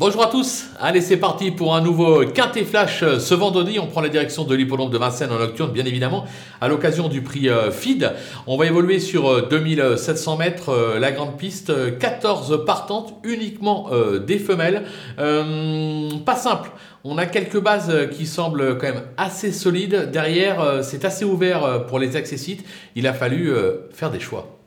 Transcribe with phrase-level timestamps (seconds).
[0.00, 3.78] Bonjour à tous, allez c'est parti pour un nouveau Quintet Flash euh, ce vendredi.
[3.78, 6.24] On prend la direction de l'hippodrome de Vincennes en nocturne, bien évidemment,
[6.62, 8.10] à l'occasion du prix euh, FID.
[8.46, 13.90] On va évoluer sur 2700 euh, mètres, la grande piste, 14 partantes, uniquement
[14.26, 14.84] des femelles.
[15.18, 16.70] pas simple.
[17.04, 20.08] On a quelques bases qui semblent quand même assez solides.
[20.10, 22.64] Derrière, c'est assez ouvert pour les accessites.
[22.96, 23.52] Il a fallu
[23.92, 24.59] faire des choix.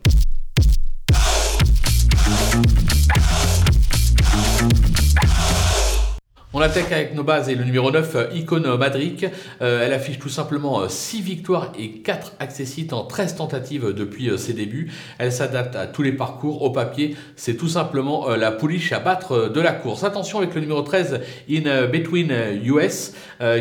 [6.64, 9.26] On attaque avec nos bases et le numéro 9, euh, Icône Madric.
[9.60, 14.30] Euh, elle affiche tout simplement 6 euh, victoires et 4 accessites en 13 tentatives depuis
[14.38, 14.90] ses débuts.
[15.18, 16.62] Elle s'adapte à tous les parcours.
[16.62, 20.04] Au papier, c'est tout simplement la pouliche à battre de la course.
[20.04, 22.32] Attention avec le numéro 13, In Between
[22.64, 23.12] US,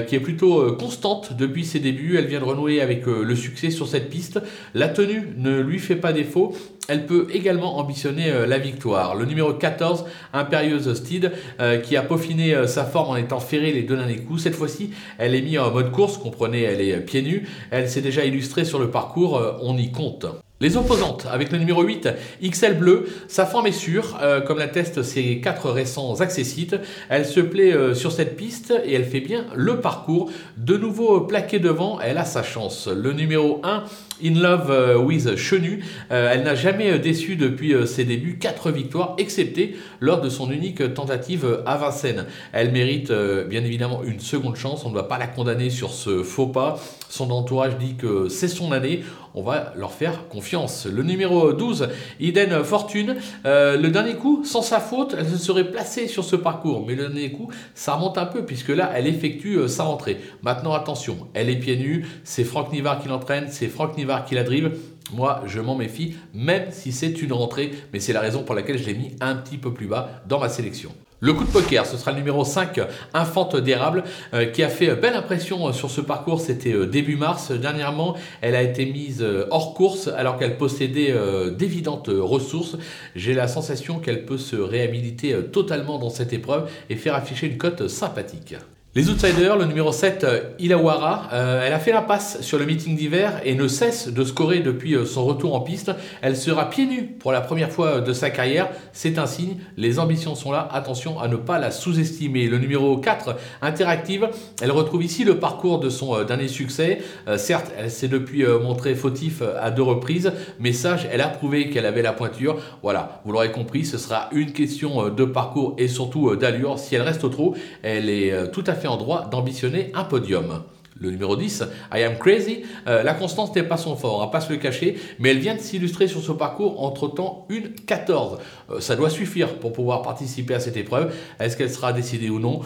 [0.07, 2.15] qui est plutôt constante depuis ses débuts.
[2.17, 4.39] Elle vient de renouer avec le succès sur cette piste.
[4.73, 6.55] La tenue ne lui fait pas défaut
[6.87, 9.15] elle peut également ambitionner euh, la victoire.
[9.15, 13.71] Le numéro 14, Impérieuse Steed, euh, qui a peaufiné euh, sa forme en étant ferré
[13.71, 14.43] les deux derniers coups.
[14.43, 17.47] Cette fois-ci, elle est mise en mode course, comprenez, elle est pieds nus.
[17.71, 20.25] Elle s'est déjà illustrée sur le parcours, on y compte.
[20.59, 22.09] Les opposantes, avec le numéro 8,
[22.41, 26.75] XL Bleu, sa forme est sûre, comme l'attestent ses quatre récents accessites.
[27.09, 30.31] Elle se plaît sur cette piste et elle fait bien le parcours.
[30.55, 32.87] De nouveau plaqué devant, elle a sa chance.
[32.87, 33.83] Le numéro 1,
[34.23, 39.75] In Love euh, with Chenu, elle n'a jamais déçu depuis ses débuts, quatre victoires, excepté
[39.99, 42.25] lors de son unique tentative à Vincennes.
[42.51, 46.23] Elle mérite bien évidemment une seconde chance, on ne doit pas la condamner sur ce
[46.23, 46.79] faux pas.
[47.09, 49.03] Son entourage dit que c'est son année,
[49.35, 50.85] on va leur faire confiance.
[50.85, 53.15] Le numéro 12, Eden Fortune,
[53.45, 56.85] euh, le dernier coup, sans sa faute, elle se serait placée sur ce parcours.
[56.85, 60.19] Mais le dernier coup, ça remonte un peu, puisque là, elle effectue euh, sa rentrée.
[60.43, 64.35] Maintenant, attention, elle est pieds nus, c'est Franck Nivard qui l'entraîne, c'est Franck Nivard qui
[64.35, 64.71] la drive.
[65.11, 68.77] Moi, je m'en méfie, même si c'est une rentrée, mais c'est la raison pour laquelle
[68.77, 70.91] je l'ai mis un petit peu plus bas dans ma sélection.
[71.23, 72.81] Le coup de poker, ce sera le numéro 5,
[73.13, 76.41] Infante d'érable, euh, qui a fait belle impression euh, sur ce parcours.
[76.41, 77.51] C'était euh, début mars.
[77.51, 81.15] Dernièrement, elle a été mise hors course alors qu'elle possédait
[81.57, 82.75] d'évidentes ressources.
[83.15, 87.57] J'ai la sensation qu'elle peut se réhabiliter totalement dans cette épreuve et faire afficher une
[87.57, 88.55] cote sympathique.
[88.95, 92.65] Les outsiders, le numéro 7, euh, Ilawara, euh, elle a fait la passe sur le
[92.67, 95.91] meeting d'hiver et ne cesse de scorer depuis euh, son retour en piste.
[96.21, 98.69] Elle sera pieds nus pour la première fois de sa carrière.
[98.91, 100.69] C'est un signe, les ambitions sont là.
[100.71, 102.47] Attention à ne pas la sous-estimer.
[102.47, 104.29] Le numéro 4, Interactive,
[104.61, 106.99] elle retrouve ici le parcours de son dernier succès.
[107.37, 111.87] certes, elle s'est depuis montrée fautif à deux reprises, mais sage, elle a prouvé qu'elle
[111.87, 112.57] avait la pointure.
[112.83, 116.77] Voilà, vous l'aurez compris, ce sera une question de parcours et surtout d'allure.
[116.77, 120.63] Si elle reste trop, elle est tout à fait en droit d'ambitionner un podium.
[120.99, 121.63] Le numéro 10,
[121.93, 124.57] I Am Crazy, euh, la constance n'est pas son fort, on va pas se le
[124.57, 128.37] cacher, mais elle vient de s'illustrer sur ce parcours entre-temps une 14.
[128.69, 131.13] Euh, ça doit suffire pour pouvoir participer à cette épreuve.
[131.39, 132.61] Est-ce qu'elle sera décidée ou non?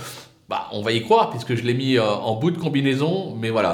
[0.49, 3.49] Bah, On va y croire puisque je l'ai mis euh, en bout de combinaison, mais
[3.49, 3.73] voilà,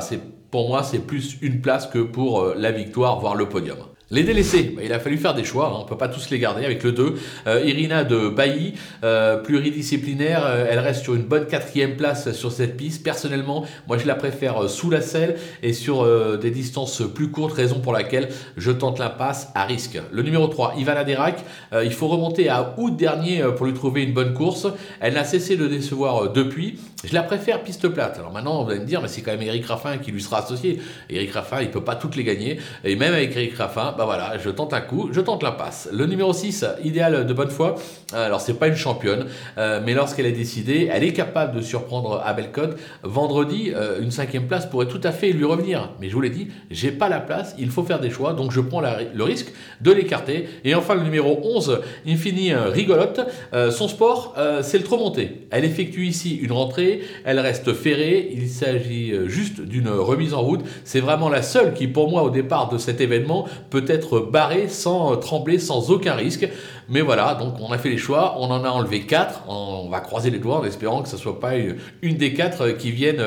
[0.52, 3.78] pour moi c'est plus une place que pour la victoire, voire le podium.
[4.14, 5.78] Les délaissés, bah, il a fallu faire des choix, hein.
[5.80, 7.16] on ne peut pas tous les garder avec le 2.
[7.48, 12.52] Euh, Irina de Bailly, euh, pluridisciplinaire, euh, elle reste sur une bonne quatrième place sur
[12.52, 13.04] cette piste.
[13.04, 16.08] Personnellement, moi je la préfère sous la selle et sur
[16.38, 20.00] des distances plus courtes, raison pour laquelle je tente la passe à risque.
[20.12, 21.44] Le numéro 3, Ivana Derac,
[21.84, 24.68] il faut remonter à août dernier pour lui trouver une bonne course.
[25.00, 26.78] Elle n'a cessé de décevoir depuis.
[27.04, 28.18] Je la préfère piste plate.
[28.18, 30.40] Alors maintenant, vous allez me dire, mais c'est quand même Eric Raffin qui lui sera
[30.40, 30.80] associé.
[31.10, 32.60] Eric Raffin, il ne peut pas toutes les gagner.
[32.86, 35.90] Et même avec Eric Raffin, bah je tente un coup, je tente la passe.
[35.92, 37.76] Le numéro 6, idéal de bonne foi.
[38.14, 39.26] Alors, c'est pas une championne,
[39.58, 42.78] euh, mais lorsqu'elle est décidée, elle est capable de surprendre Abel Code.
[43.02, 45.90] Vendredi, euh, une cinquième place pourrait tout à fait lui revenir.
[46.00, 48.52] Mais je vous l'ai dit, j'ai pas la place, il faut faire des choix, donc
[48.52, 50.48] je prends le risque de l'écarter.
[50.64, 53.20] Et enfin, le numéro 11, Infini Rigolote.
[53.54, 55.48] Euh, son sport, c'est le trop monté.
[55.52, 56.93] Elle effectue ici une rentrée
[57.26, 60.62] elle reste ferrée, il s'agit euh, juste d'une remise en route.
[60.84, 64.68] C'est vraiment la seule qui, pour moi, au départ de cet événement, peut être barrée
[64.68, 66.48] sans euh, trembler, sans aucun risque.
[66.90, 70.00] Mais voilà, donc on a fait les choix, on en a enlevé 4, on va
[70.00, 72.92] croiser les doigts en espérant que ce ne soit pas une, des 4 euh, qui
[72.92, 73.24] viennent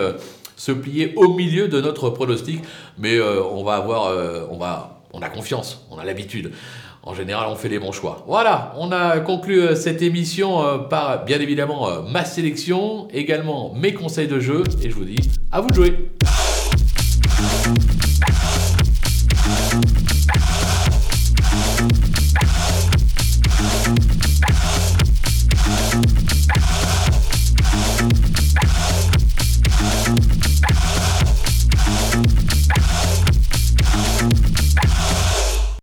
[0.56, 2.61] se plier au milieu de notre pronostic.
[2.99, 4.11] Mais on va avoir,
[4.50, 6.50] on va, on a confiance, on a l'habitude.
[7.08, 8.25] En général, on fait les bons choix.
[8.26, 13.73] Voilà, on a conclu euh, cette émission euh, par bien évidemment euh, ma sélection, également
[13.75, 16.11] mes conseils de jeu, et je vous dis à vous de jouer.